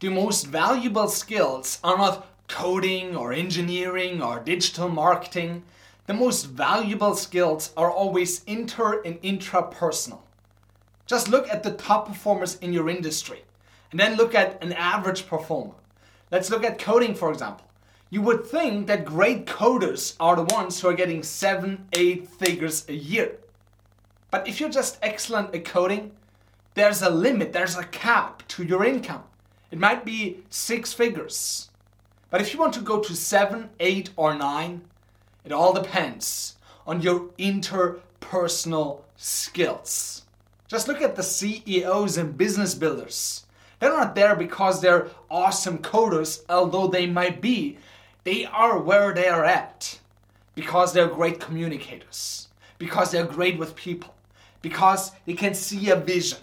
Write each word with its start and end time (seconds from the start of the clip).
The 0.00 0.10
most 0.10 0.46
valuable 0.46 1.08
skills 1.08 1.80
are 1.82 1.98
not 1.98 2.28
coding 2.46 3.16
or 3.16 3.32
engineering 3.32 4.22
or 4.22 4.38
digital 4.38 4.88
marketing. 4.88 5.64
The 6.06 6.14
most 6.14 6.44
valuable 6.44 7.16
skills 7.16 7.72
are 7.76 7.90
always 7.90 8.44
inter 8.44 9.02
and 9.02 9.20
intrapersonal. 9.22 10.20
Just 11.08 11.28
look 11.28 11.48
at 11.48 11.64
the 11.64 11.72
top 11.72 12.06
performers 12.06 12.58
in 12.60 12.72
your 12.72 12.88
industry 12.88 13.42
and 13.90 13.98
then 13.98 14.16
look 14.16 14.36
at 14.36 14.62
an 14.62 14.72
average 14.72 15.26
performer. 15.26 15.74
Let's 16.30 16.48
look 16.48 16.62
at 16.62 16.78
coding, 16.78 17.16
for 17.16 17.32
example. 17.32 17.66
You 18.08 18.22
would 18.22 18.46
think 18.46 18.86
that 18.86 19.04
great 19.04 19.46
coders 19.46 20.14
are 20.20 20.36
the 20.36 20.54
ones 20.54 20.80
who 20.80 20.88
are 20.88 20.94
getting 20.94 21.24
seven, 21.24 21.88
eight 21.92 22.28
figures 22.28 22.88
a 22.88 22.94
year. 22.94 23.38
But 24.30 24.46
if 24.46 24.60
you're 24.60 24.70
just 24.70 24.98
excellent 25.02 25.52
at 25.56 25.64
coding, 25.64 26.12
there's 26.74 27.02
a 27.02 27.10
limit, 27.10 27.52
there's 27.52 27.76
a 27.76 27.82
cap 27.82 28.46
to 28.48 28.62
your 28.62 28.84
income. 28.84 29.24
It 29.70 29.78
might 29.78 30.04
be 30.04 30.38
six 30.48 30.92
figures. 30.92 31.68
But 32.30 32.40
if 32.40 32.52
you 32.52 32.60
want 32.60 32.74
to 32.74 32.80
go 32.80 33.00
to 33.00 33.14
seven, 33.14 33.70
eight, 33.80 34.10
or 34.16 34.34
nine, 34.34 34.82
it 35.44 35.52
all 35.52 35.72
depends 35.72 36.56
on 36.86 37.02
your 37.02 37.28
interpersonal 37.38 39.00
skills. 39.16 40.22
Just 40.68 40.88
look 40.88 41.00
at 41.00 41.16
the 41.16 41.22
CEOs 41.22 42.16
and 42.18 42.36
business 42.36 42.74
builders. 42.74 43.44
They're 43.80 43.90
not 43.90 44.14
there 44.14 44.34
because 44.34 44.80
they're 44.80 45.08
awesome 45.30 45.78
coders, 45.78 46.42
although 46.48 46.88
they 46.88 47.06
might 47.06 47.40
be. 47.40 47.78
They 48.24 48.44
are 48.44 48.78
where 48.78 49.14
they 49.14 49.28
are 49.28 49.44
at 49.44 49.98
because 50.54 50.92
they're 50.92 51.08
great 51.08 51.40
communicators, 51.40 52.48
because 52.78 53.10
they're 53.10 53.24
great 53.24 53.58
with 53.58 53.76
people, 53.76 54.14
because 54.60 55.12
they 55.24 55.34
can 55.34 55.54
see 55.54 55.88
a 55.88 55.96
vision. 55.96 56.38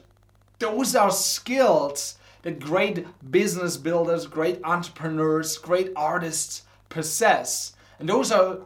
Those 0.58 0.96
are 0.96 1.12
skills 1.12 2.18
that 2.46 2.60
great 2.60 3.08
business 3.32 3.76
builders, 3.76 4.28
great 4.28 4.60
entrepreneurs, 4.64 5.58
great 5.58 5.92
artists 5.96 6.62
possess. 6.90 7.74
And 8.00 8.08
those 8.08 8.32
are 8.32 8.60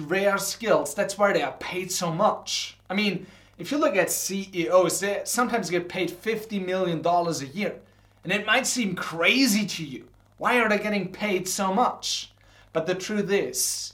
rare 0.00 0.38
skills. 0.38 0.94
That's 0.94 1.18
why 1.18 1.34
they 1.34 1.42
are 1.42 1.52
paid 1.60 1.92
so 1.92 2.10
much. 2.10 2.78
I 2.88 2.94
mean, 2.94 3.26
if 3.58 3.70
you 3.70 3.76
look 3.76 3.94
at 3.94 4.10
CEOs, 4.10 5.00
they 5.00 5.20
sometimes 5.24 5.68
get 5.68 5.86
paid 5.86 6.10
$50 6.10 6.64
million 6.64 7.04
a 7.04 7.44
year. 7.54 7.76
And 8.24 8.32
it 8.32 8.46
might 8.46 8.66
seem 8.66 8.94
crazy 8.94 9.66
to 9.66 9.84
you. 9.84 10.06
Why 10.38 10.58
are 10.58 10.70
they 10.70 10.78
getting 10.78 11.12
paid 11.12 11.46
so 11.46 11.74
much? 11.74 12.32
But 12.72 12.86
the 12.86 12.94
truth 12.94 13.30
is, 13.30 13.92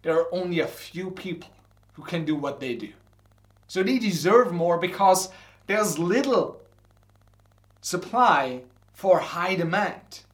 there 0.00 0.18
are 0.18 0.34
only 0.34 0.60
a 0.60 0.66
few 0.66 1.10
people 1.10 1.50
who 1.92 2.04
can 2.04 2.24
do 2.24 2.34
what 2.34 2.58
they 2.58 2.74
do. 2.74 2.92
So 3.66 3.82
they 3.82 3.98
deserve 3.98 4.50
more 4.50 4.78
because 4.78 5.28
there's 5.66 5.98
little 5.98 6.62
supply 7.82 8.62
for 8.98 9.20
high 9.20 9.54
demand. 9.54 10.24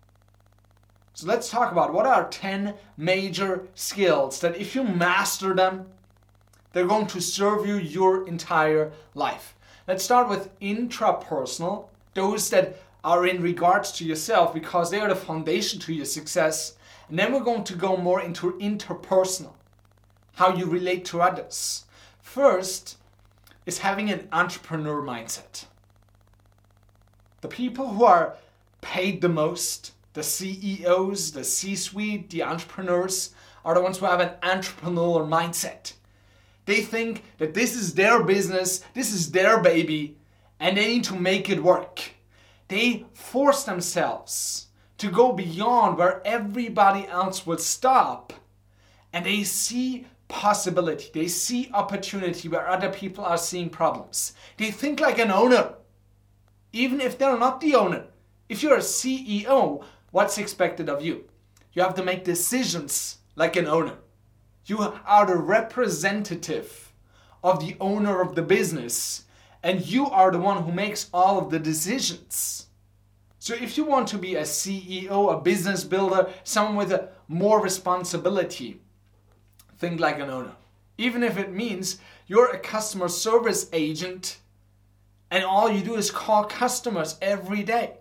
So 1.12 1.26
let's 1.26 1.50
talk 1.50 1.70
about 1.70 1.92
what 1.92 2.06
are 2.06 2.30
10 2.30 2.72
major 2.96 3.68
skills 3.74 4.40
that 4.40 4.56
if 4.56 4.74
you 4.74 4.82
master 4.82 5.54
them, 5.54 5.84
they're 6.72 6.86
going 6.86 7.08
to 7.08 7.20
serve 7.20 7.66
you 7.66 7.76
your 7.76 8.26
entire 8.26 8.90
life. 9.14 9.54
Let's 9.86 10.02
start 10.02 10.30
with 10.30 10.58
intrapersonal, 10.60 11.88
those 12.14 12.48
that 12.48 12.80
are 13.04 13.26
in 13.26 13.42
regards 13.42 13.92
to 13.98 14.04
yourself 14.06 14.54
because 14.54 14.90
they 14.90 14.98
are 14.98 15.10
the 15.10 15.14
foundation 15.14 15.78
to 15.80 15.92
your 15.92 16.06
success. 16.06 16.78
And 17.10 17.18
then 17.18 17.34
we're 17.34 17.40
going 17.40 17.64
to 17.64 17.74
go 17.74 17.98
more 17.98 18.22
into 18.22 18.52
interpersonal, 18.52 19.52
how 20.36 20.56
you 20.56 20.64
relate 20.64 21.04
to 21.06 21.20
others. 21.20 21.84
First 22.22 22.96
is 23.66 23.80
having 23.80 24.10
an 24.10 24.26
entrepreneur 24.32 25.02
mindset. 25.02 25.66
The 27.42 27.48
people 27.48 27.88
who 27.88 28.04
are 28.04 28.36
paid 28.84 29.22
the 29.22 29.28
most, 29.30 29.92
the 30.12 30.22
CEOs, 30.22 31.32
the 31.32 31.42
C 31.42 31.74
suite, 31.74 32.28
the 32.28 32.42
entrepreneurs, 32.42 33.34
are 33.64 33.74
the 33.74 33.80
ones 33.80 33.98
who 33.98 34.04
have 34.04 34.20
an 34.20 34.34
entrepreneurial 34.42 35.26
mindset. 35.26 35.94
They 36.66 36.82
think 36.82 37.24
that 37.38 37.54
this 37.54 37.74
is 37.74 37.94
their 37.94 38.22
business, 38.22 38.84
this 38.92 39.12
is 39.12 39.32
their 39.32 39.60
baby, 39.60 40.16
and 40.60 40.76
they 40.76 40.86
need 40.86 41.04
to 41.04 41.16
make 41.16 41.48
it 41.48 41.62
work. 41.62 42.00
They 42.68 43.06
force 43.14 43.64
themselves 43.64 44.66
to 44.98 45.10
go 45.10 45.32
beyond 45.32 45.96
where 45.98 46.22
everybody 46.26 47.08
else 47.08 47.46
would 47.46 47.60
stop, 47.60 48.34
and 49.12 49.24
they 49.24 49.44
see 49.44 50.06
possibility, 50.28 51.10
they 51.12 51.28
see 51.28 51.70
opportunity 51.72 52.48
where 52.48 52.68
other 52.68 52.90
people 52.90 53.24
are 53.24 53.38
seeing 53.38 53.70
problems. 53.70 54.34
They 54.58 54.70
think 54.70 55.00
like 55.00 55.18
an 55.18 55.30
owner, 55.30 55.74
even 56.72 57.00
if 57.00 57.16
they're 57.16 57.38
not 57.38 57.60
the 57.60 57.74
owner. 57.74 58.04
If 58.48 58.62
you're 58.62 58.76
a 58.76 58.80
CEO, 58.80 59.84
what's 60.10 60.38
expected 60.38 60.88
of 60.88 61.02
you? 61.02 61.24
You 61.72 61.82
have 61.82 61.94
to 61.94 62.04
make 62.04 62.24
decisions 62.24 63.18
like 63.36 63.56
an 63.56 63.66
owner. 63.66 63.96
You 64.66 64.78
are 64.80 65.26
the 65.26 65.36
representative 65.36 66.92
of 67.42 67.60
the 67.60 67.76
owner 67.80 68.20
of 68.20 68.34
the 68.34 68.42
business, 68.42 69.24
and 69.62 69.86
you 69.86 70.08
are 70.08 70.30
the 70.30 70.38
one 70.38 70.62
who 70.62 70.72
makes 70.72 71.08
all 71.12 71.38
of 71.38 71.50
the 71.50 71.58
decisions. 71.58 72.66
So, 73.38 73.54
if 73.54 73.76
you 73.76 73.84
want 73.84 74.08
to 74.08 74.18
be 74.18 74.36
a 74.36 74.42
CEO, 74.42 75.32
a 75.32 75.40
business 75.40 75.84
builder, 75.84 76.30
someone 76.44 76.76
with 76.76 76.92
a 76.92 77.10
more 77.28 77.62
responsibility, 77.62 78.80
think 79.78 80.00
like 80.00 80.18
an 80.18 80.30
owner. 80.30 80.52
Even 80.96 81.22
if 81.22 81.36
it 81.36 81.52
means 81.52 81.98
you're 82.26 82.50
a 82.50 82.58
customer 82.58 83.08
service 83.08 83.68
agent 83.72 84.38
and 85.30 85.44
all 85.44 85.70
you 85.70 85.82
do 85.82 85.96
is 85.96 86.10
call 86.10 86.44
customers 86.44 87.18
every 87.20 87.62
day. 87.62 87.98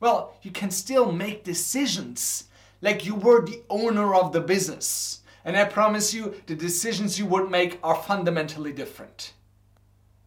Well, 0.00 0.34
you 0.42 0.50
can 0.50 0.70
still 0.70 1.10
make 1.10 1.44
decisions 1.44 2.44
like 2.82 3.06
you 3.06 3.14
were 3.14 3.44
the 3.44 3.62
owner 3.70 4.14
of 4.14 4.32
the 4.32 4.40
business. 4.40 5.22
And 5.44 5.56
I 5.56 5.64
promise 5.64 6.12
you, 6.12 6.34
the 6.46 6.54
decisions 6.54 7.18
you 7.18 7.26
would 7.26 7.50
make 7.50 7.78
are 7.82 7.94
fundamentally 7.94 8.72
different. 8.72 9.32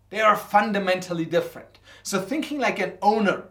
They 0.09 0.22
are 0.22 0.35
fundamentally 0.35 1.25
different. 1.25 1.80
So, 2.03 2.19
thinking 2.19 2.59
like 2.59 2.80
an 2.80 2.94
owner 3.02 3.44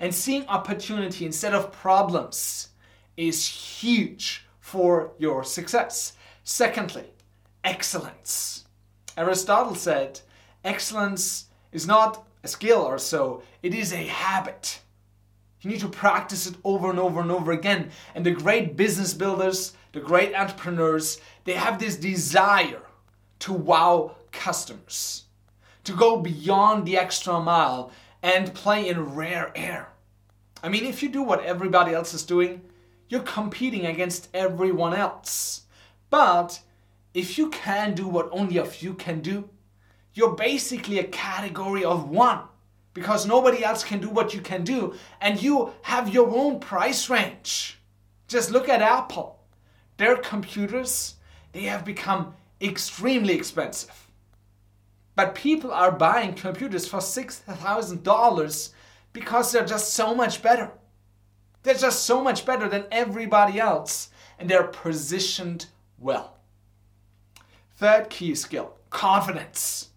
and 0.00 0.14
seeing 0.14 0.46
opportunity 0.48 1.24
instead 1.24 1.54
of 1.54 1.70
problems 1.70 2.68
is 3.16 3.46
huge 3.46 4.46
for 4.58 5.12
your 5.18 5.44
success. 5.44 6.14
Secondly, 6.42 7.04
excellence. 7.62 8.64
Aristotle 9.16 9.74
said, 9.74 10.20
excellence 10.64 11.46
is 11.70 11.86
not 11.86 12.26
a 12.42 12.48
skill 12.48 12.80
or 12.80 12.98
so, 12.98 13.42
it 13.62 13.74
is 13.74 13.92
a 13.92 14.06
habit. 14.06 14.80
You 15.62 15.70
need 15.70 15.80
to 15.80 15.88
practice 15.88 16.46
it 16.46 16.56
over 16.64 16.90
and 16.90 16.98
over 16.98 17.20
and 17.20 17.30
over 17.30 17.52
again. 17.52 17.90
And 18.14 18.26
the 18.26 18.32
great 18.32 18.76
business 18.76 19.14
builders, 19.14 19.74
the 19.92 20.00
great 20.00 20.34
entrepreneurs, 20.34 21.20
they 21.44 21.52
have 21.52 21.78
this 21.78 21.96
desire 21.96 22.82
to 23.40 23.52
wow 23.52 24.16
customers, 24.32 25.24
to 25.84 25.92
go 25.92 26.16
beyond 26.16 26.84
the 26.84 26.98
extra 26.98 27.40
mile 27.40 27.92
and 28.22 28.54
play 28.54 28.88
in 28.88 29.14
rare 29.14 29.52
air. 29.54 29.88
I 30.64 30.68
mean, 30.68 30.84
if 30.84 31.02
you 31.02 31.08
do 31.08 31.22
what 31.22 31.44
everybody 31.44 31.92
else 31.92 32.12
is 32.12 32.24
doing, 32.24 32.62
you're 33.08 33.20
competing 33.20 33.86
against 33.86 34.28
everyone 34.34 34.94
else. 34.94 35.62
But 36.10 36.60
if 37.14 37.38
you 37.38 37.50
can 37.50 37.94
do 37.94 38.08
what 38.08 38.28
only 38.32 38.58
a 38.58 38.64
few 38.64 38.94
can 38.94 39.20
do, 39.20 39.48
you're 40.14 40.34
basically 40.34 40.98
a 40.98 41.04
category 41.04 41.84
of 41.84 42.08
one 42.08 42.42
because 42.94 43.26
nobody 43.26 43.64
else 43.64 43.84
can 43.84 44.00
do 44.00 44.08
what 44.08 44.34
you 44.34 44.40
can 44.40 44.64
do 44.64 44.94
and 45.20 45.42
you 45.42 45.72
have 45.82 46.12
your 46.12 46.28
own 46.28 46.60
price 46.60 47.08
range. 47.08 47.78
Just 48.28 48.50
look 48.50 48.68
at 48.68 48.82
Apple. 48.82 49.38
Their 49.96 50.16
computers, 50.16 51.16
they 51.52 51.62
have 51.62 51.84
become 51.84 52.34
extremely 52.60 53.34
expensive. 53.34 54.08
But 55.14 55.34
people 55.34 55.70
are 55.72 55.92
buying 55.92 56.34
computers 56.34 56.88
for 56.88 56.98
$6,000 56.98 58.70
because 59.12 59.52
they're 59.52 59.66
just 59.66 59.92
so 59.92 60.14
much 60.14 60.42
better. 60.42 60.70
They're 61.62 61.74
just 61.74 62.04
so 62.04 62.22
much 62.22 62.44
better 62.44 62.68
than 62.68 62.86
everybody 62.90 63.60
else 63.60 64.10
and 64.38 64.48
they're 64.48 64.64
positioned 64.64 65.66
well. 65.98 66.38
Third 67.76 68.10
key 68.10 68.34
skill 68.34 68.74
confidence. 68.90 69.88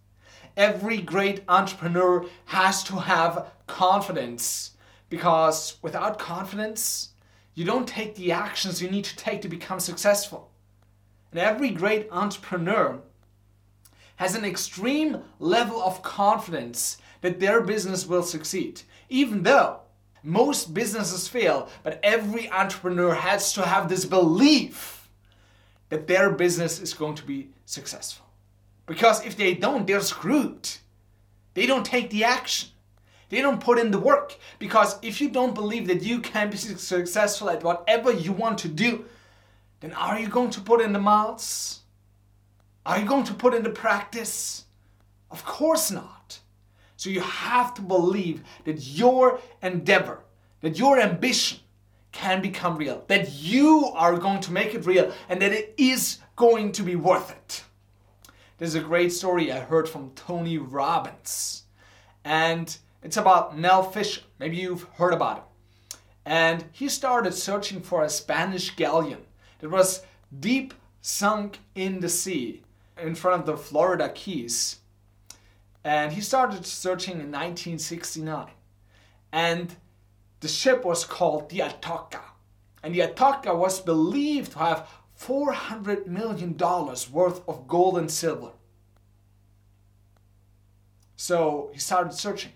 Every 0.58 1.02
great 1.02 1.44
entrepreneur 1.48 2.26
has 2.46 2.84
to 2.86 2.96
have 2.96 3.48
confidence 3.68 4.72
because 5.10 5.78
without 5.82 6.20
confidence, 6.20 7.10
you 7.54 7.66
don't 7.66 7.88
take 7.88 8.16
the 8.16 8.32
actions 8.32 8.82
you 8.82 8.90
need 8.90 9.06
to 9.06 9.16
take 9.16 9.42
to 9.42 9.50
become 9.50 9.80
successful. 9.80 10.52
And 11.32 11.40
every 11.40 11.72
great 11.72 12.08
entrepreneur 12.12 13.02
has 14.18 14.36
an 14.36 14.46
extreme 14.46 15.24
level 15.40 15.82
of 15.82 16.02
confidence 16.02 16.98
that 17.22 17.40
their 17.40 17.62
business 17.62 18.06
will 18.06 18.24
succeed. 18.24 18.82
Even 19.10 19.44
though 19.44 19.82
most 20.24 20.74
businesses 20.74 21.28
fail, 21.28 21.70
but 21.84 22.00
every 22.02 22.50
entrepreneur 22.50 23.14
has 23.14 23.54
to 23.54 23.66
have 23.66 23.90
this 23.90 24.06
belief 24.06 25.10
that 25.90 26.08
their 26.08 26.32
business 26.32 26.80
is 26.80 26.94
going 26.94 27.16
to 27.16 27.26
be 27.26 27.50
successful. 27.66 28.25
Because 28.86 29.26
if 29.26 29.36
they 29.36 29.54
don't, 29.54 29.88
they're 29.88 30.02
screwed. 30.02 30.70
They 31.54 31.66
don't 31.66 31.86
take 31.86 32.10
the 32.10 32.24
action. 32.24 32.70
They 33.30 33.42
don't 33.42 33.62
put 33.62 33.80
in 33.80 33.92
the 33.92 34.00
work. 34.00 34.38
Because 34.60 34.98
if 35.02 35.20
you 35.20 35.30
don't 35.30 35.56
believe 35.56 35.88
that 35.88 36.04
you 36.04 36.20
can 36.20 36.50
be 36.50 36.58
successful 36.58 37.50
at 37.50 37.64
whatever 37.64 38.12
you 38.12 38.32
want 38.32 38.60
to 38.60 38.68
do, 38.68 39.06
then 39.80 39.94
are 39.94 40.20
you 40.20 40.28
going 40.28 40.52
to 40.52 40.62
put 40.62 40.82
in 40.82 40.94
the 40.94 41.00
miles? 41.00 41.82
Are 42.86 43.00
you 43.00 43.06
going 43.06 43.24
to 43.26 43.34
put 43.34 43.54
in 43.54 43.64
the 43.64 43.70
practice? 43.70 44.66
Of 45.32 45.44
course 45.44 45.90
not. 45.90 46.40
So 46.98 47.10
you 47.10 47.22
have 47.22 47.74
to 47.74 47.82
believe 47.82 48.44
that 48.64 48.86
your 48.86 49.40
endeavor, 49.62 50.22
that 50.62 50.78
your 50.78 51.00
ambition 51.00 51.60
can 52.12 52.42
become 52.42 52.78
real, 52.78 53.04
that 53.08 53.32
you 53.34 53.92
are 53.96 54.18
going 54.18 54.40
to 54.42 54.52
make 54.52 54.74
it 54.74 54.86
real, 54.86 55.12
and 55.28 55.42
that 55.42 55.52
it 55.52 55.74
is 55.78 56.20
going 56.38 56.72
to 56.72 56.84
be 56.84 56.96
worth 56.96 57.32
it. 57.32 57.65
There's 58.58 58.76
a 58.76 58.80
great 58.80 59.12
story 59.12 59.52
I 59.52 59.60
heard 59.60 59.90
from 59.90 60.12
Tony 60.12 60.58
Robbins, 60.58 61.64
and 62.24 62.78
it's 63.04 63.18
about 63.18 63.58
Mel 63.58 63.84
Fisher. 63.84 64.22
Maybe 64.40 64.56
you've 64.56 64.88
heard 64.94 65.14
about 65.14 65.38
him. 65.38 65.44
And 66.26 66.66
he 66.72 66.88
started 66.88 67.34
searching 67.34 67.82
for 67.82 68.02
a 68.02 68.10
Spanish 68.10 68.74
galleon 68.78 69.26
that 69.60 69.70
was 69.70 70.04
deep 70.40 70.74
sunk 71.02 71.60
in 71.76 72.00
the 72.00 72.08
sea 72.08 72.64
in 72.98 73.14
front 73.14 73.42
of 73.42 73.46
the 73.46 73.58
Florida 73.58 74.08
Keys. 74.08 74.78
And 75.84 76.14
he 76.14 76.22
started 76.22 76.66
searching 76.66 77.16
in 77.16 77.32
1969. 77.32 78.48
And 79.34 79.76
the 80.40 80.48
ship 80.48 80.86
was 80.86 81.04
called 81.04 81.50
the 81.50 81.60
Atocha. 81.60 82.22
And 82.82 82.96
the 82.96 83.02
Atocha 83.02 83.54
was 83.54 83.82
believed 83.82 84.54
to 84.54 84.60
have 84.60 84.90
$400 85.20 86.08
million 86.08 86.58
worth 86.58 87.48
of 87.48 87.68
gold 87.68 87.98
and 87.98 88.12
silver. 88.12 88.52
So 91.16 91.70
he 91.74 91.80
started 91.80 92.14
searching. 92.14 92.52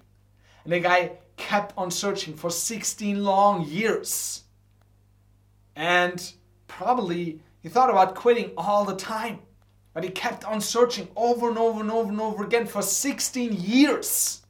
And 0.64 0.74
the 0.74 0.80
guy 0.80 1.14
kept 1.38 1.74
on 1.78 1.90
searching 1.90 2.36
for 2.36 2.50
16 2.50 3.24
long 3.24 3.66
years. 3.66 4.44
And 5.76 6.34
probably 6.68 7.42
he 7.62 7.70
thought 7.70 7.90
about 7.90 8.16
quitting 8.16 8.52
all 8.58 8.86
the 8.86 8.96
time. 8.96 9.40
But 9.94 10.04
he 10.04 10.10
kept 10.10 10.44
on 10.46 10.62
searching 10.62 11.08
over 11.16 11.50
and 11.50 11.58
over 11.58 11.82
and 11.82 11.92
over 11.92 12.10
and 12.10 12.22
over 12.22 12.44
again 12.44 12.68
for 12.68 12.82
16 12.82 13.54
years 13.54 14.44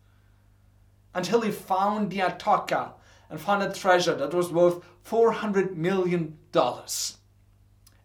until 1.13 1.41
he 1.41 1.51
found 1.51 2.11
the 2.11 2.19
Atocha 2.19 2.93
and 3.29 3.39
found 3.39 3.63
a 3.63 3.71
treasure 3.71 4.15
that 4.15 4.33
was 4.33 4.51
worth 4.51 4.83
$400 5.05 5.75
million. 5.75 6.37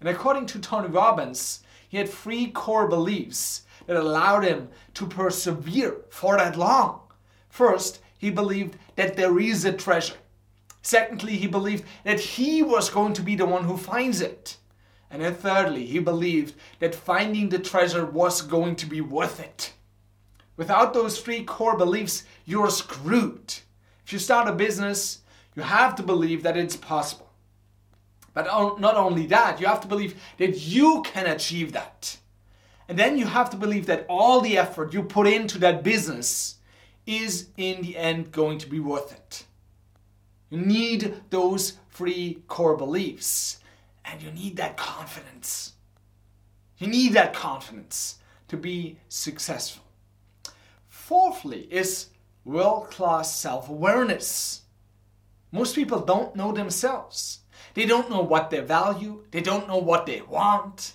And 0.04 0.14
according 0.14 0.44
to 0.48 0.58
Tony 0.58 0.88
Robbins, 0.88 1.62
he 1.88 1.96
had 1.96 2.10
three 2.10 2.48
core 2.48 2.86
beliefs 2.86 3.62
that 3.86 3.96
allowed 3.96 4.44
him 4.44 4.68
to 4.92 5.06
persevere 5.06 6.02
for 6.10 6.36
that 6.36 6.58
long. 6.58 7.00
First, 7.48 8.00
he 8.18 8.28
believed 8.28 8.76
that 8.96 9.16
there 9.16 9.38
is 9.38 9.64
a 9.64 9.72
treasure. 9.72 10.18
Secondly, 10.82 11.36
he 11.36 11.46
believed 11.46 11.84
that 12.04 12.20
he 12.20 12.62
was 12.62 12.90
going 12.90 13.14
to 13.14 13.22
be 13.22 13.34
the 13.34 13.46
one 13.46 13.64
who 13.64 13.78
finds 13.78 14.20
it. 14.20 14.58
And 15.10 15.22
then 15.22 15.34
thirdly, 15.34 15.86
he 15.86 16.00
believed 16.00 16.52
that 16.80 16.94
finding 16.94 17.48
the 17.48 17.58
treasure 17.58 18.04
was 18.04 18.42
going 18.42 18.76
to 18.76 18.86
be 18.86 19.00
worth 19.00 19.40
it. 19.40 19.72
Without 20.58 20.92
those 20.92 21.18
three 21.18 21.44
core 21.44 21.78
beliefs, 21.78 22.24
you're 22.44 22.68
screwed. 22.68 23.54
If 24.04 24.12
you 24.12 24.18
start 24.18 24.48
a 24.48 24.52
business, 24.52 25.20
you 25.56 25.62
have 25.62 25.94
to 25.94 26.02
believe 26.02 26.42
that 26.42 26.58
it's 26.58 26.76
possible. 26.76 27.23
But 28.34 28.46
not 28.80 28.96
only 28.96 29.26
that, 29.26 29.60
you 29.60 29.66
have 29.66 29.80
to 29.82 29.88
believe 29.88 30.20
that 30.38 30.58
you 30.58 31.02
can 31.02 31.26
achieve 31.26 31.72
that. 31.72 32.18
And 32.88 32.98
then 32.98 33.16
you 33.16 33.26
have 33.26 33.48
to 33.50 33.56
believe 33.56 33.86
that 33.86 34.04
all 34.08 34.40
the 34.40 34.58
effort 34.58 34.92
you 34.92 35.04
put 35.04 35.26
into 35.26 35.58
that 35.58 35.82
business 35.82 36.56
is 37.06 37.48
in 37.56 37.80
the 37.82 37.96
end 37.96 38.32
going 38.32 38.58
to 38.58 38.68
be 38.68 38.80
worth 38.80 39.12
it. 39.12 39.44
You 40.50 40.58
need 40.58 41.14
those 41.30 41.78
three 41.90 42.42
core 42.48 42.76
beliefs 42.76 43.60
and 44.04 44.20
you 44.20 44.30
need 44.32 44.56
that 44.56 44.76
confidence. 44.76 45.72
You 46.78 46.88
need 46.88 47.12
that 47.14 47.32
confidence 47.32 48.18
to 48.48 48.56
be 48.56 48.98
successful. 49.08 49.84
Fourthly, 50.88 51.62
is 51.70 52.08
world 52.44 52.90
class 52.90 53.34
self 53.34 53.68
awareness. 53.68 54.62
Most 55.52 55.74
people 55.74 56.00
don't 56.00 56.34
know 56.34 56.52
themselves. 56.52 57.40
They 57.74 57.86
don't 57.86 58.10
know 58.10 58.22
what 58.22 58.50
they 58.50 58.60
value, 58.60 59.24
they 59.30 59.40
don't 59.40 59.68
know 59.68 59.78
what 59.78 60.06
they 60.06 60.22
want, 60.22 60.94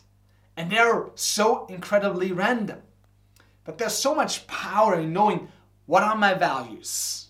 and 0.55 0.71
they're 0.71 1.09
so 1.15 1.65
incredibly 1.67 2.31
random. 2.31 2.81
But 3.65 3.77
there's 3.77 3.93
so 3.93 4.15
much 4.15 4.47
power 4.47 4.99
in 4.99 5.13
knowing 5.13 5.49
what 5.85 6.03
are 6.03 6.15
my 6.15 6.33
values 6.33 7.27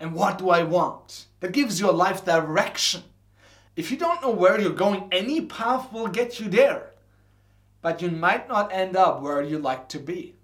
and 0.00 0.14
what 0.14 0.38
do 0.38 0.50
I 0.50 0.62
want. 0.62 1.26
That 1.40 1.52
gives 1.52 1.78
your 1.78 1.92
life 1.92 2.24
direction. 2.24 3.02
If 3.76 3.90
you 3.90 3.96
don't 3.96 4.22
know 4.22 4.30
where 4.30 4.60
you're 4.60 4.72
going, 4.72 5.08
any 5.12 5.42
path 5.42 5.92
will 5.92 6.08
get 6.08 6.40
you 6.40 6.48
there. 6.48 6.90
But 7.82 8.02
you 8.02 8.10
might 8.10 8.48
not 8.48 8.72
end 8.72 8.96
up 8.96 9.22
where 9.22 9.42
you 9.42 9.58
like 9.58 9.88
to 9.90 9.98
be. 9.98 10.34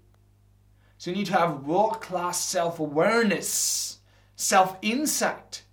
So 0.97 1.11
you 1.11 1.17
need 1.17 1.27
to 1.27 1.33
have 1.37 1.65
world 1.65 2.01
class 2.01 2.43
self 2.43 2.79
awareness, 2.79 3.99
self 4.35 4.77
insight. 4.81 5.63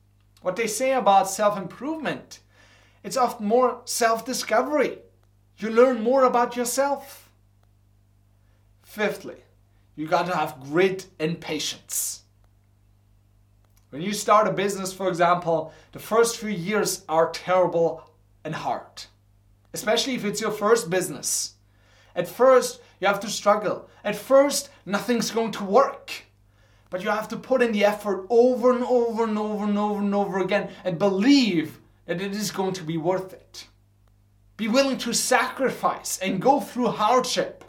What 0.43 0.57
they 0.57 0.67
say 0.67 0.93
about 0.93 1.31
self 1.31 1.57
improvement, 1.57 2.41
it's 3.05 3.19
often 3.19 3.47
more 3.47 3.83
self 3.85 4.25
discovery. 4.25 4.99
You 5.59 5.71
learn 5.71 6.03
more 6.03 6.25
about 6.25 6.57
yourself. 6.57 7.31
Fifthly, 8.83 9.37
you 9.95 10.09
got 10.09 10.27
to 10.27 10.35
have 10.35 10.61
grit 10.61 11.07
and 11.21 11.41
patience. 11.41 12.23
When 13.91 14.03
you 14.03 14.13
start 14.13 14.49
a 14.49 14.53
business, 14.53 14.93
for 14.93 15.09
example, 15.09 15.73
the 15.93 16.01
first 16.01 16.39
few 16.39 16.49
years 16.49 17.05
are 17.09 17.31
terrible 17.31 18.11
and 18.43 18.55
hard, 18.55 19.05
especially 19.73 20.15
if 20.15 20.25
it's 20.25 20.41
your 20.41 20.51
first 20.51 20.91
business. 20.91 21.55
At 22.17 22.27
first, 22.27 22.81
you 23.01 23.07
have 23.07 23.21
to 23.21 23.31
struggle. 23.31 23.89
At 24.03 24.17
first, 24.17 24.71
nothing's 24.87 25.31
going 25.31 25.53
to 25.53 25.65
work. 25.65 26.13
But 26.91 27.03
you 27.03 27.11
have 27.11 27.29
to 27.29 27.37
put 27.37 27.63
in 27.63 27.73
the 27.73 27.85
effort 27.85 28.27
over 28.31 28.73
and 28.73 28.85
over 28.85 29.25
and 29.25 29.39
over 29.39 29.65
and 29.65 29.79
over 29.79 30.01
and 30.01 30.15
over 30.15 30.39
again 30.39 30.71
and 30.85 30.99
believe 30.99 31.81
that 32.07 32.21
it 32.21 32.33
is 32.33 32.51
going 32.51 32.75
to 32.75 32.85
be 32.85 32.97
worth 32.97 33.33
it. 33.33 33.67
Be 34.57 34.69
willing 34.69 34.99
to 34.99 35.13
sacrifice 35.13 36.19
and 36.19 36.41
go 36.41 36.61
through 36.61 36.89
hardship 36.89 37.65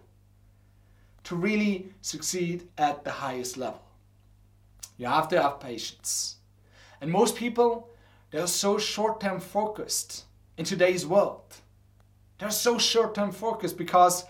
to 1.24 1.36
really 1.36 1.90
succeed 2.02 2.68
at 2.78 3.04
the 3.04 3.12
highest 3.12 3.58
level. 3.58 3.82
You 4.98 5.08
have 5.08 5.28
to 5.30 5.42
have 5.42 5.60
patience. 5.60 6.38
And 7.02 7.12
most 7.12 7.36
people, 7.36 7.90
they're 8.32 8.48
so 8.48 8.78
short 8.78 9.20
term 9.20 9.40
focused 9.40 10.26
in 10.58 10.66
today's 10.66 11.06
world. 11.06 11.56
They're 12.38 12.52
so 12.52 12.78
short 12.78 13.16
term 13.16 13.32
focused 13.32 13.78
because 13.78 14.26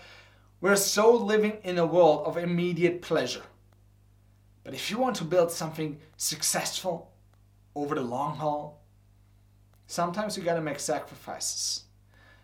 we're 0.60 0.76
so 0.76 1.12
living 1.14 1.58
in 1.64 1.78
a 1.78 1.86
world 1.86 2.26
of 2.26 2.38
immediate 2.38 3.02
pleasure. 3.02 3.42
But 4.64 4.74
if 4.74 4.90
you 4.90 4.98
want 4.98 5.16
to 5.16 5.24
build 5.24 5.52
something 5.52 6.00
successful 6.16 7.12
over 7.74 7.94
the 7.94 8.00
long 8.00 8.36
haul, 8.36 8.82
sometimes 9.86 10.36
you 10.36 10.42
gotta 10.42 10.60
make 10.60 10.80
sacrifices. 10.80 11.84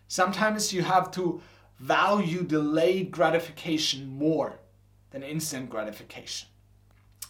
Sometimes 0.08 0.72
you 0.72 0.82
have 0.82 1.10
to 1.12 1.40
value 1.78 2.42
delayed 2.42 3.10
gratification 3.10 4.06
more 4.06 4.60
than 5.10 5.22
instant 5.22 5.70
gratification. 5.70 6.48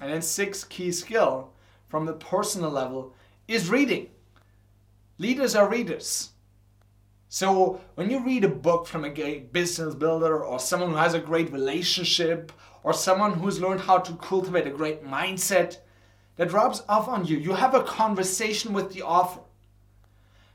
And 0.01 0.11
then 0.11 0.23
sixth 0.23 0.69
key 0.69 0.93
skill 0.93 1.53
from 1.89 2.07
the 2.07 2.13
personal 2.13 2.71
level 2.71 3.15
is 3.47 3.71
reading. 3.71 4.09
Leaders 5.19 5.55
are 5.55 5.69
readers. 5.69 6.31
So 7.29 7.81
when 7.95 8.11
you 8.11 8.25
read 8.25 8.45
a 8.45 8.49
book 8.49 8.87
from 8.87 9.05
a 9.05 9.11
great 9.11 9.53
business 9.53 9.95
builder 9.95 10.45
or 10.45 10.59
someone 10.59 10.91
who 10.91 10.97
has 10.97 11.15
a 11.15 11.21
great 11.21 11.53
relationship 11.53 12.53
or 12.83 12.93
someone 12.93 13.33
who's 13.33 13.61
learned 13.61 13.81
how 13.81 13.99
to 13.99 14.17
cultivate 14.17 14.67
a 14.67 14.71
great 14.71 15.05
mindset, 15.05 15.79
that 16.37 16.53
rubs 16.53 16.83
off 16.89 17.09
on 17.09 17.25
you. 17.25 17.37
You 17.37 17.55
have 17.55 17.75
a 17.75 17.85
conversation 17.85 18.73
with 18.73 18.93
the 18.93 19.03
author. 19.03 19.41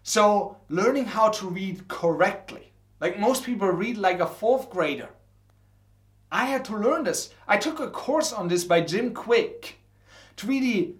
So, 0.08 0.56
learning 0.70 1.04
how 1.04 1.28
to 1.32 1.50
read 1.50 1.90
correctly. 1.90 2.72
Like 3.02 3.20
most 3.20 3.44
people 3.44 3.68
read 3.68 3.98
like 3.98 4.22
a 4.22 4.26
fourth 4.26 4.70
grader. 4.70 5.10
I 6.32 6.46
had 6.46 6.64
to 6.66 6.78
learn 6.78 7.04
this. 7.04 7.32
I 7.46 7.58
took 7.58 7.82
a 7.82 7.90
course 7.90 8.32
on 8.32 8.48
this 8.48 8.64
by 8.64 8.80
Jim 8.80 9.14
Kwik 9.14 9.74
to 10.38 10.48
really 10.48 10.96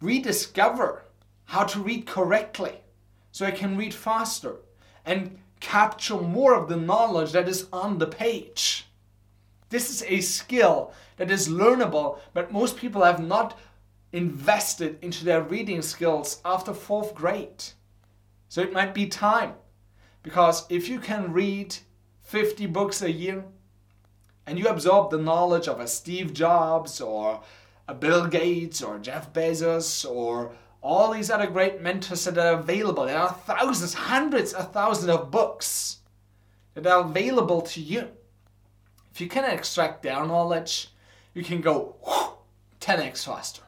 rediscover 0.00 1.04
how 1.44 1.62
to 1.66 1.78
read 1.78 2.04
correctly 2.04 2.80
so 3.30 3.46
I 3.46 3.52
can 3.52 3.76
read 3.76 3.94
faster 3.94 4.56
and 5.06 5.38
capture 5.60 6.16
more 6.20 6.54
of 6.54 6.68
the 6.68 6.76
knowledge 6.76 7.30
that 7.30 7.48
is 7.48 7.68
on 7.72 7.98
the 7.98 8.08
page. 8.08 8.88
This 9.68 9.88
is 9.88 10.02
a 10.02 10.20
skill 10.20 10.92
that 11.16 11.30
is 11.30 11.46
learnable, 11.48 12.18
but 12.34 12.52
most 12.52 12.76
people 12.76 13.04
have 13.04 13.24
not 13.24 13.56
invested 14.10 14.98
into 15.00 15.24
their 15.24 15.42
reading 15.42 15.80
skills 15.80 16.40
after 16.44 16.74
fourth 16.74 17.14
grade. 17.14 17.62
So 18.48 18.60
it 18.62 18.72
might 18.72 18.94
be 18.94 19.06
time. 19.06 19.54
Because 20.22 20.66
if 20.68 20.88
you 20.88 21.00
can 21.00 21.32
read 21.32 21.76
50 22.22 22.66
books 22.66 23.02
a 23.02 23.10
year 23.10 23.44
and 24.46 24.58
you 24.58 24.68
absorb 24.68 25.10
the 25.10 25.18
knowledge 25.18 25.68
of 25.68 25.80
a 25.80 25.86
Steve 25.86 26.32
Jobs 26.32 27.00
or 27.00 27.42
a 27.86 27.94
Bill 27.94 28.26
Gates 28.26 28.82
or 28.82 28.98
Jeff 28.98 29.32
Bezos 29.32 30.08
or 30.08 30.52
all 30.80 31.12
these 31.12 31.30
other 31.30 31.46
great 31.46 31.80
mentors 31.80 32.24
that 32.24 32.38
are 32.38 32.58
available. 32.58 33.06
There 33.06 33.18
are 33.18 33.32
thousands, 33.46 33.94
hundreds 33.94 34.52
of 34.52 34.72
thousands 34.72 35.10
of 35.10 35.30
books 35.30 35.98
that 36.74 36.86
are 36.86 37.00
available 37.00 37.62
to 37.62 37.80
you. 37.80 38.08
If 39.12 39.20
you 39.20 39.28
can 39.28 39.44
extract 39.44 40.02
their 40.02 40.24
knowledge, 40.24 40.88
you 41.34 41.42
can 41.42 41.60
go 41.60 41.96
10x 42.80 43.24
faster. 43.24 43.62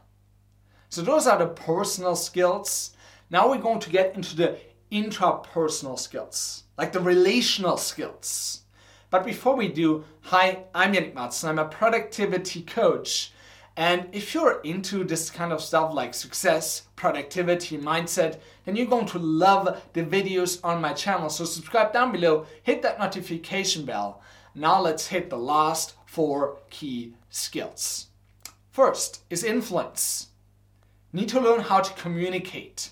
So 0.88 1.02
those 1.02 1.26
are 1.26 1.38
the 1.38 1.46
personal 1.46 2.16
skills. 2.16 2.94
Now 3.30 3.48
we're 3.48 3.58
going 3.58 3.80
to 3.80 3.90
get 3.90 4.14
into 4.14 4.36
the 4.36 4.58
intrapersonal 4.90 5.98
skills, 5.98 6.64
like 6.76 6.92
the 6.92 7.00
relational 7.00 7.76
skills. 7.76 8.62
But 9.10 9.24
before 9.24 9.56
we 9.56 9.68
do, 9.68 10.04
hi, 10.22 10.64
I'm 10.74 10.94
Yannik 10.94 11.14
Matzner. 11.14 11.48
I'm 11.48 11.58
a 11.58 11.64
productivity 11.64 12.62
coach. 12.62 13.32
And 13.76 14.08
if 14.12 14.34
you're 14.34 14.60
into 14.60 15.04
this 15.04 15.30
kind 15.30 15.52
of 15.52 15.62
stuff 15.62 15.94
like 15.94 16.12
success, 16.14 16.82
productivity, 16.96 17.78
mindset, 17.78 18.40
then 18.64 18.76
you're 18.76 18.86
going 18.86 19.06
to 19.06 19.18
love 19.18 19.82
the 19.94 20.02
videos 20.02 20.60
on 20.62 20.80
my 20.80 20.92
channel. 20.92 21.28
So 21.28 21.44
subscribe 21.44 21.92
down 21.92 22.12
below, 22.12 22.46
hit 22.62 22.82
that 22.82 22.98
notification 22.98 23.84
bell. 23.84 24.20
Now 24.54 24.80
let's 24.80 25.06
hit 25.06 25.30
the 25.30 25.38
last 25.38 25.94
four 26.06 26.58
key 26.70 27.14
skills. 27.30 28.08
First 28.70 29.22
is 29.30 29.44
influence. 29.44 30.28
Need 31.12 31.28
to 31.30 31.40
learn 31.40 31.60
how 31.60 31.80
to 31.80 31.92
communicate. 31.94 32.90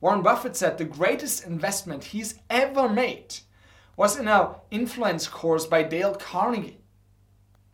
Warren 0.00 0.22
Buffett 0.22 0.56
said 0.56 0.78
the 0.78 0.84
greatest 0.84 1.46
investment 1.46 2.04
he's 2.04 2.38
ever 2.48 2.88
made 2.88 3.36
was 3.96 4.18
in 4.18 4.28
an 4.28 4.46
influence 4.70 5.28
course 5.28 5.66
by 5.66 5.82
Dale 5.82 6.14
Carnegie. 6.14 6.80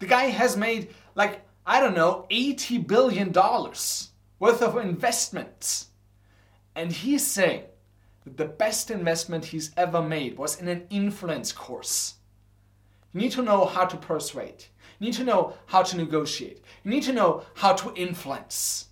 The 0.01 0.07
guy 0.07 0.25
has 0.25 0.57
made 0.57 0.93
like, 1.15 1.47
I 1.65 1.81
don't 1.81 1.95
know, 1.95 2.27
$80 2.31 2.87
billion 2.87 3.33
worth 3.33 4.63
of 4.63 4.77
investments. 4.77 5.89
And 6.75 6.91
he's 6.91 7.25
saying 7.25 7.63
that 8.25 8.37
the 8.37 8.45
best 8.45 8.91
investment 8.91 9.47
he's 9.47 9.71
ever 9.77 10.03
made 10.03 10.37
was 10.37 10.61
in 10.61 10.67
an 10.67 10.87
influence 10.91 11.53
course. 11.53 12.15
You 13.15 13.21
need 13.21 13.33
to 13.33 13.43
know 13.43 13.65
how 13.65 13.87
to 13.87 13.97
persuade. 13.97 14.65
You 14.99 15.07
need 15.07 15.15
to 15.15 15.25
know 15.25 15.55
how 15.67 15.83
to 15.85 15.97
negotiate. 15.97 16.61
You 16.83 16.91
need 16.91 17.05
to 17.05 17.13
know 17.13 17.45
how 17.55 17.73
to 17.75 17.95
influence. 17.95 18.89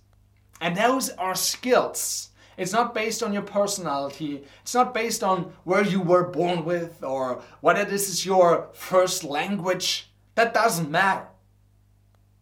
And 0.61 0.75
those 0.75 1.09
are 1.09 1.35
skills 1.35 2.29
it's 2.57 2.71
not 2.71 2.93
based 2.93 3.21
on 3.21 3.33
your 3.33 3.41
personality. 3.41 4.43
It's 4.61 4.73
not 4.73 4.93
based 4.93 5.23
on 5.23 5.53
where 5.63 5.83
you 5.83 5.99
were 5.99 6.23
born 6.23 6.65
with 6.65 7.03
or 7.03 7.41
whether 7.61 7.85
this 7.85 8.09
is 8.09 8.25
your 8.25 8.69
first 8.73 9.23
language. 9.23 10.09
That 10.35 10.53
doesn't 10.53 10.89
matter. 10.89 11.27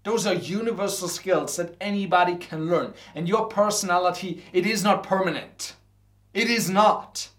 Those 0.03 0.27
are 0.27 0.33
universal 0.33 1.07
skills 1.07 1.55
that 1.55 1.75
anybody 1.79 2.35
can 2.35 2.69
learn. 2.69 2.93
And 3.15 3.27
your 3.27 3.47
personality, 3.47 4.43
it 4.51 4.65
is 4.65 4.83
not 4.83 5.03
permanent. 5.03 5.75
It 6.33 6.49
is 6.49 6.69
not. 6.69 7.29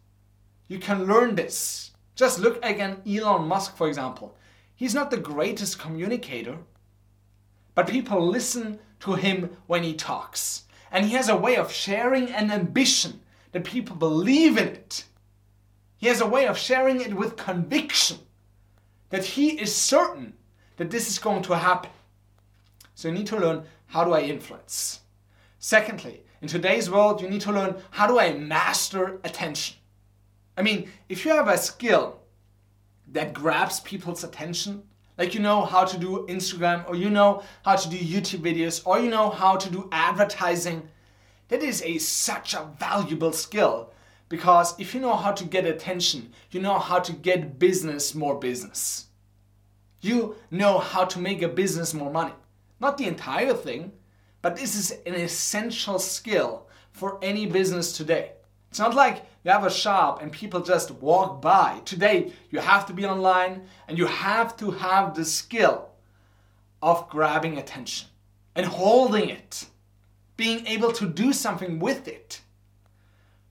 You 0.69 0.79
can 0.79 1.05
learn 1.05 1.35
this. 1.35 1.91
Just 2.17 2.39
look 2.39 2.65
again 2.65 3.03
Elon 3.07 3.47
Musk, 3.47 3.77
for 3.77 3.89
example. 3.89 4.37
He's 4.75 4.95
not 4.95 5.11
the 5.11 5.19
greatest 5.19 5.79
communicator, 5.79 6.59
but 7.75 7.89
people 7.89 8.27
listen 8.27 8.79
to 9.01 9.15
him 9.15 9.57
when 9.67 9.83
he 9.83 9.95
talks. 9.95 10.65
And 10.95 11.07
he 11.07 11.15
has 11.15 11.29
a 11.29 11.37
way 11.37 11.57
of 11.57 11.73
sharing 11.73 12.31
an 12.31 12.53
ambition 12.53 13.21
that 13.51 13.65
people 13.65 13.97
believe 13.97 14.57
in 14.57 14.69
it. 14.69 15.05
He 15.97 16.07
has 16.07 16.21
a 16.21 16.27
way 16.27 16.47
of 16.47 16.57
sharing 16.57 17.01
it 17.01 17.15
with 17.15 17.37
conviction 17.37 18.19
that 19.11 19.25
he 19.25 19.61
is 19.61 19.75
certain 19.75 20.35
that 20.77 20.93
this 20.93 21.09
is 21.09 21.19
going 21.19 21.43
to 21.43 21.57
happen. 21.57 21.91
So 22.95 23.09
you 23.09 23.15
need 23.15 23.27
to 23.27 23.37
learn 23.37 23.65
how 23.87 24.05
do 24.05 24.13
I 24.13 24.21
influence. 24.21 25.01
Secondly, 25.59 26.23
in 26.41 26.47
today's 26.47 26.89
world, 26.89 27.21
you 27.21 27.29
need 27.29 27.41
to 27.41 27.53
learn 27.53 27.75
how 27.91 28.07
do 28.07 28.21
I 28.21 28.33
master 28.33 29.19
attention. 29.25 29.77
I 30.57 30.63
mean, 30.63 30.89
if 31.09 31.25
you 31.25 31.33
have 31.33 31.49
a 31.49 31.59
skill 31.59 32.21
that 33.11 33.35
grabs 33.35 33.81
people's 33.81 34.23
attention, 34.23 34.85
like 35.17 35.35
you 35.35 35.41
know 35.41 35.65
how 35.65 35.85
to 35.85 35.99
do 35.99 36.27
Instagram, 36.29 36.89
or 36.89 36.97
you 36.97 37.11
know 37.11 37.43
how 37.65 37.77
to 37.77 37.89
do 37.89 37.97
YouTube 37.97 38.41
videos, 38.41 38.83
or 38.87 38.99
you 38.99 39.11
know 39.11 39.31
how 39.31 39.57
to 39.57 39.71
do 39.71 39.89
advertising. 39.93 40.89
That 41.49 41.63
is 41.63 41.83
a 41.83 41.99
such 41.99 42.55
a 42.55 42.69
valuable 42.79 43.33
skill 43.33 43.93
because 44.29 44.79
if 44.81 44.95
you 44.95 45.01
know 45.01 45.15
how 45.15 45.33
to 45.33 45.45
get 45.45 45.67
attention, 45.67 46.33
you 46.51 46.61
know 46.61 46.79
how 46.79 46.99
to 46.99 47.13
get 47.13 47.59
business 47.59 48.15
more 48.15 48.35
business. 48.35 49.07
You 50.01 50.37
know 50.51 50.79
how 50.79 51.05
to 51.05 51.19
make 51.19 51.43
a 51.43 51.49
business 51.49 51.95
more 51.95 52.11
money. 52.11 52.35
Not 52.81 52.99
the 52.99 53.07
entire 53.07 53.55
thing, 53.55 53.93
but 54.43 54.57
this 54.57 54.75
is 54.75 54.91
an 55.07 55.15
essential 55.15 55.99
skill 55.99 56.69
for 56.93 57.19
any 57.23 57.47
business 57.47 57.97
today. 57.97 58.33
It's 58.71 58.79
not 58.79 58.95
like 58.95 59.25
you 59.45 59.51
have 59.51 59.65
a 59.65 59.71
shop 59.71 60.23
and 60.23 60.33
people 60.33 60.61
just 60.61 60.91
walk 60.91 61.43
by. 61.43 61.81
Today, 61.85 62.33
you 62.51 62.61
have 62.61 62.87
to 62.87 62.95
be 62.95 63.05
online 63.05 63.67
and 63.87 63.99
you 63.99 64.07
have 64.07 64.57
to 64.57 64.71
have 64.71 65.15
the 65.15 65.25
skill 65.25 65.91
of 66.81 67.09
grabbing 67.11 67.59
attention 67.59 68.09
and 68.55 68.65
holding 68.67 69.29
it, 69.29 69.67
being 70.39 70.67
able 70.67 70.93
to 70.93 71.07
do 71.07 71.33
something 71.33 71.79
with 71.79 72.09
it. 72.09 72.41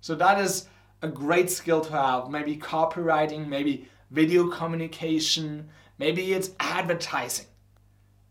So, 0.02 0.16
that 0.16 0.40
is 0.40 0.68
a 1.04 1.08
great 1.08 1.52
skill 1.52 1.82
to 1.82 1.92
have. 1.92 2.30
Maybe 2.30 2.58
copywriting, 2.58 3.48
maybe 3.48 3.88
video 4.10 4.50
communication, 4.50 5.70
maybe 6.00 6.34
it's 6.34 6.52
advertising. 6.60 7.48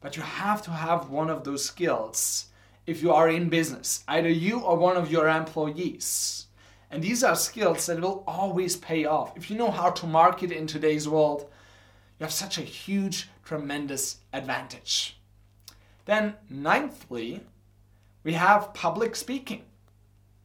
But 0.00 0.16
you 0.16 0.22
have 0.22 0.62
to 0.62 0.72
have 0.72 1.10
one 1.10 1.30
of 1.30 1.44
those 1.44 1.64
skills 1.64 2.46
if 2.86 3.02
you 3.02 3.12
are 3.12 3.28
in 3.28 3.48
business, 3.48 4.02
either 4.08 4.28
you 4.28 4.58
or 4.58 4.76
one 4.76 4.96
of 4.96 5.12
your 5.12 5.28
employees. 5.28 6.48
And 6.92 7.02
these 7.02 7.24
are 7.24 7.34
skills 7.34 7.86
that 7.86 8.02
will 8.02 8.22
always 8.26 8.76
pay 8.76 9.06
off. 9.06 9.34
If 9.34 9.50
you 9.50 9.56
know 9.56 9.70
how 9.70 9.90
to 9.92 10.06
market 10.06 10.52
in 10.52 10.66
today's 10.66 11.08
world, 11.08 11.50
you 12.18 12.24
have 12.24 12.32
such 12.32 12.58
a 12.58 12.62
huge, 12.62 13.30
tremendous 13.42 14.18
advantage. 14.34 15.18
Then, 16.04 16.34
ninthly, 16.52 17.40
we 18.24 18.34
have 18.34 18.74
public 18.74 19.16
speaking. 19.16 19.62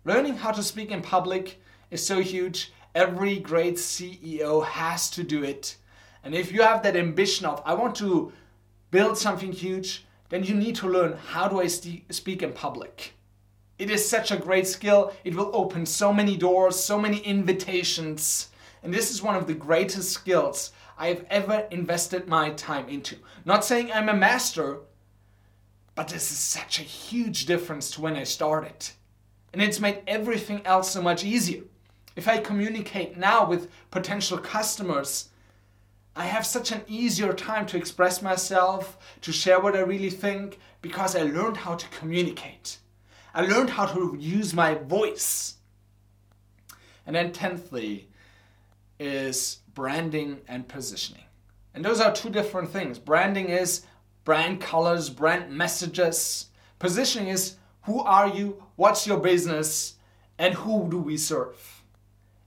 Learning 0.05 0.37
how 0.37 0.51
to 0.53 0.63
speak 0.63 0.89
in 0.89 1.01
public 1.01 1.61
is 1.91 2.05
so 2.05 2.21
huge. 2.21 2.71
Every 2.95 3.39
great 3.39 3.75
CEO 3.75 4.65
has 4.65 5.09
to 5.11 5.23
do 5.23 5.43
it. 5.43 5.75
And 6.23 6.33
if 6.33 6.53
you 6.53 6.61
have 6.61 6.81
that 6.83 6.95
ambition 6.95 7.45
of, 7.45 7.61
I 7.65 7.73
want 7.73 7.93
to 7.97 8.31
build 8.89 9.17
something 9.17 9.51
huge, 9.51 10.05
then 10.29 10.45
you 10.45 10.55
need 10.55 10.77
to 10.77 10.87
learn 10.87 11.17
how 11.17 11.49
do 11.49 11.59
I 11.59 11.67
speak 11.67 12.41
in 12.41 12.53
public. 12.53 13.16
It 13.77 13.91
is 13.91 14.09
such 14.09 14.31
a 14.31 14.37
great 14.37 14.67
skill. 14.67 15.13
It 15.23 15.35
will 15.35 15.51
open 15.53 15.85
so 15.85 16.11
many 16.11 16.35
doors, 16.35 16.75
so 16.75 16.99
many 16.99 17.19
invitations. 17.19 18.49
And 18.81 18.93
this 18.93 19.11
is 19.11 19.21
one 19.21 19.35
of 19.35 19.47
the 19.47 19.53
greatest 19.53 20.11
skills 20.11 20.71
I 20.97 21.07
have 21.07 21.25
ever 21.29 21.67
invested 21.69 22.27
my 22.27 22.49
time 22.51 22.89
into. 22.89 23.17
Not 23.45 23.63
saying 23.63 23.91
I'm 23.91 24.09
a 24.09 24.15
master, 24.15 24.79
but 25.93 26.07
this 26.07 26.31
is 26.31 26.37
such 26.37 26.79
a 26.79 26.83
huge 26.83 27.45
difference 27.45 27.91
to 27.91 28.01
when 28.01 28.15
I 28.15 28.23
started. 28.23 28.89
And 29.53 29.61
it's 29.61 29.79
made 29.79 30.01
everything 30.07 30.61
else 30.65 30.91
so 30.91 31.01
much 31.01 31.23
easier. 31.23 31.63
If 32.15 32.27
I 32.27 32.39
communicate 32.39 33.15
now 33.15 33.47
with 33.47 33.69
potential 33.91 34.39
customers, 34.39 35.29
I 36.15 36.25
have 36.25 36.47
such 36.47 36.71
an 36.71 36.81
easier 36.87 37.31
time 37.31 37.67
to 37.67 37.77
express 37.77 38.23
myself, 38.23 38.97
to 39.21 39.31
share 39.31 39.59
what 39.59 39.75
I 39.75 39.81
really 39.81 40.09
think, 40.09 40.57
because 40.81 41.15
I 41.15 41.21
learned 41.21 41.57
how 41.57 41.75
to 41.75 41.87
communicate. 41.89 42.79
I 43.33 43.41
learned 43.41 43.71
how 43.71 43.85
to 43.85 44.15
use 44.19 44.53
my 44.53 44.75
voice. 44.75 45.55
And 47.05 47.15
then, 47.15 47.31
tenthly, 47.31 48.09
is 48.99 49.59
branding 49.73 50.39
and 50.47 50.67
positioning. 50.67 51.23
And 51.73 51.85
those 51.85 52.01
are 52.01 52.13
two 52.13 52.29
different 52.29 52.69
things. 52.69 52.97
Branding 52.99 53.49
is 53.49 53.85
brand 54.23 54.59
colors, 54.59 55.09
brand 55.09 55.51
messages. 55.51 56.47
Positioning 56.79 57.29
is 57.29 57.55
who 57.83 58.01
are 58.01 58.27
you, 58.27 58.63
what's 58.75 59.07
your 59.07 59.19
business, 59.19 59.95
and 60.37 60.53
who 60.53 60.89
do 60.89 60.99
we 60.99 61.17
serve. 61.17 61.83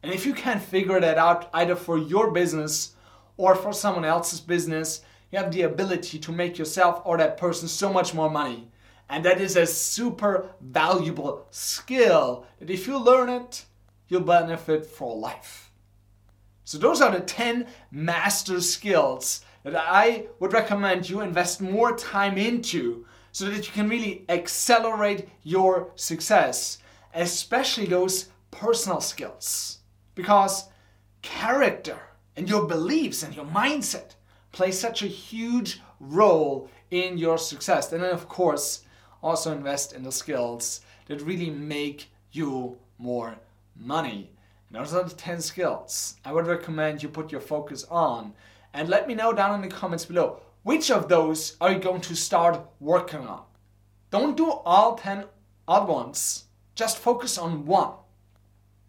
And 0.03 0.13
if 0.13 0.27
you 0.27 0.35
can't 0.35 0.63
figure 0.63 1.01
that 1.01 1.19
out 1.19 1.51
either 1.55 1.77
for 1.77 1.99
your 1.99 2.31
business 2.31 2.95
or 3.37 3.55
for 3.55 3.73
someone 3.73 4.05
else's 4.05 4.41
business, 4.41 5.03
you 5.31 5.39
have 5.39 5.53
the 5.53 5.63
ability 5.63 6.19
to 6.19 6.33
make 6.33 6.59
yourself 6.59 7.03
or 7.05 7.17
that 7.19 7.37
person 7.37 7.69
so 7.69 7.93
much 7.93 8.13
more 8.15 8.31
money 8.31 8.70
and 9.11 9.25
that 9.25 9.41
is 9.41 9.57
a 9.57 9.67
super 9.67 10.55
valuable 10.61 11.47
skill 11.51 12.47
that 12.61 12.71
if 12.71 12.87
you 12.87 12.97
learn 12.97 13.29
it, 13.29 13.67
you'll 14.09 14.21
benefit 14.21 14.87
for 14.87 15.17
life. 15.17 15.73
So, 16.65 16.79
those 16.79 17.01
are 17.01 17.11
the 17.11 17.21
10 17.21 17.67
master 17.91 18.61
skills 18.61 19.45
that 19.65 19.75
I 19.77 20.29
would 20.39 20.53
recommend 20.53 21.11
you 21.11 21.21
invest 21.21 21.61
more 21.61 21.97
time 21.97 22.39
into 22.39 23.05
so 23.33 23.47
that 23.47 23.67
you 23.67 23.73
can 23.73 23.89
really 23.89 24.25
accelerate 24.29 25.29
your 25.43 25.91
success, 25.97 26.79
especially 27.13 27.87
those 27.87 28.29
personal 28.53 29.01
skills. 29.01 29.79
Because 30.15 30.69
character 31.23 31.99
and 32.37 32.49
your 32.49 32.67
beliefs 32.67 33.25
and 33.25 33.35
your 33.35 33.47
mindset 33.47 34.15
play 34.53 34.71
such 34.71 35.03
a 35.03 35.09
huge 35.09 35.81
role 35.99 36.71
in 36.91 37.19
your 37.19 37.39
success. 37.39 37.93
And 37.93 38.03
then, 38.03 38.13
of 38.13 38.29
course, 38.29 38.85
also 39.23 39.53
invest 39.53 39.93
in 39.93 40.03
the 40.03 40.13
skills 40.13 40.81
that 41.07 41.23
really 41.23 41.51
make 41.51 42.11
you 42.33 42.79
more 42.99 43.37
money. 43.77 44.31
And 44.69 44.81
those 44.81 44.95
are 44.95 45.05
the 45.05 45.15
10 45.15 45.41
skills 45.41 46.17
I 46.25 46.33
would 46.33 46.47
recommend 46.47 47.03
you 47.03 47.09
put 47.09 47.33
your 47.33 47.41
focus 47.41 47.85
on. 47.91 48.33
And 48.73 48.89
let 48.89 49.09
me 49.09 49.15
know 49.15 49.33
down 49.33 49.55
in 49.55 49.69
the 49.69 49.75
comments 49.75 50.05
below 50.05 50.41
which 50.63 50.91
of 50.91 51.09
those 51.09 51.57
are 51.61 51.73
you 51.73 51.79
going 51.79 52.03
to 52.03 52.15
start 52.15 52.61
working 52.81 53.21
on. 53.21 53.43
Don't 54.11 54.37
do 54.37 54.51
all 54.51 54.97
10 54.97 55.25
at 55.69 55.87
once, 55.87 56.45
just 56.75 56.99
focus 56.99 57.39
on 57.39 57.65
one. 57.65 57.93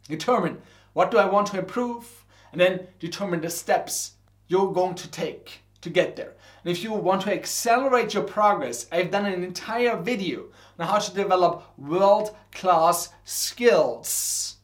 Determine 0.07 0.61
what 0.93 1.11
do 1.11 1.17
I 1.17 1.25
want 1.25 1.47
to 1.47 1.59
improve, 1.59 2.25
and 2.51 2.59
then 2.59 2.87
determine 2.99 3.41
the 3.41 3.49
steps 3.49 4.13
you're 4.47 4.73
going 4.73 4.95
to 4.95 5.09
take 5.09 5.61
to 5.81 5.89
get 5.89 6.15
there. 6.15 6.33
And 6.63 6.71
if 6.71 6.83
you 6.83 6.93
want 6.93 7.23
to 7.23 7.33
accelerate 7.33 8.13
your 8.13 8.23
progress, 8.23 8.85
I've 8.91 9.11
done 9.11 9.25
an 9.25 9.43
entire 9.43 9.97
video 9.97 10.45
on 10.79 10.87
how 10.87 10.99
to 10.99 11.13
develop 11.13 11.63
world 11.77 12.35
class 12.51 13.09
skills 13.23 14.57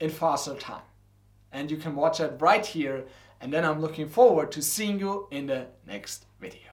in 0.00 0.10
faster 0.10 0.54
time. 0.54 0.82
And 1.52 1.70
you 1.70 1.76
can 1.76 1.94
watch 1.94 2.20
it 2.20 2.36
right 2.40 2.64
here. 2.64 3.04
And 3.40 3.52
then 3.52 3.64
I'm 3.64 3.80
looking 3.80 4.08
forward 4.08 4.52
to 4.52 4.62
seeing 4.62 4.98
you 5.00 5.26
in 5.30 5.46
the 5.46 5.66
next 5.86 6.26
video. 6.40 6.70